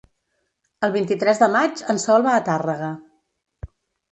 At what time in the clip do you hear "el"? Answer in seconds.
0.87-0.93